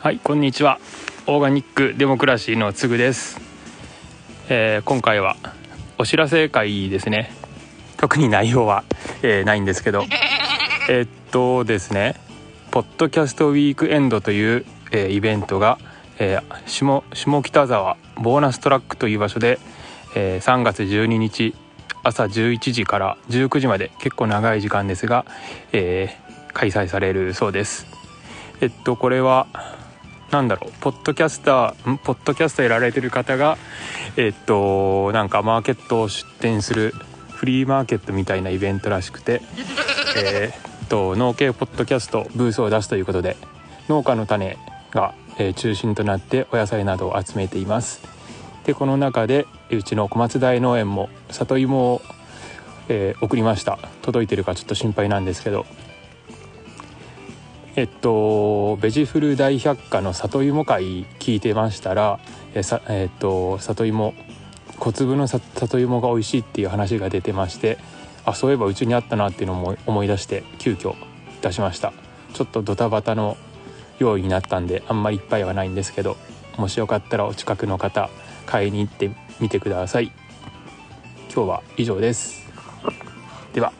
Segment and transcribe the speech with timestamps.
[0.00, 0.78] はいこんにちは。
[1.26, 3.40] オーガニックデモクラシーのつぐです、
[4.48, 5.36] えー、今回は
[5.98, 7.32] お知らせ会ですね。
[7.96, 8.84] 特に内容は、
[9.22, 10.04] えー、ないんですけど。
[10.88, 12.14] えっとですね
[12.70, 15.78] ポッドキャストウィークエンドという、えー、イベントが、
[16.20, 19.58] えー、下下北沢ボーナストラックという場所で、
[20.14, 21.56] えー、3月12日
[22.04, 25.26] 朝11時から19時まで結構長い時間ですが、
[25.72, 27.88] えー、開催されるそうです。
[28.60, 29.48] えっとこれは
[30.30, 33.56] なんだろうポッドキャスターポッドキャストやられてる方が
[34.16, 36.92] えっとなんかマーケットを出店する
[37.30, 39.40] フリーマーケットみたいなイベントらしくて
[40.16, 43.36] えー、っと農系ポッドキャストブースを出すということで
[43.88, 44.58] 農家の種
[44.90, 48.02] が、えー、中心となってお野菜などを集めています。
[48.64, 52.02] でこの中でうちの小松大農園も里芋を、
[52.90, 53.78] えー、送りました。
[54.02, 55.64] 届いてるかちょっと心配なんですけど
[57.78, 62.18] えっとベジフル大百科の里芋会聞いてましたら
[62.52, 64.14] えさ、えっと里芋
[64.80, 67.78] 小粒の里芋が美味しいっていう話が出てまして
[68.24, 70.96] あそういえばうちにあったなっていうのを思い出して急遽
[71.40, 71.92] 出しました。
[72.34, 73.36] ちょっとドタバタの
[74.00, 76.16] 用意になったんであんまりいっぱいはないんですけど
[76.56, 78.10] もしよかったらお近くの方
[78.44, 80.10] 買いに行ってみてください。
[81.32, 82.44] 今日は以上です。
[83.54, 83.72] では。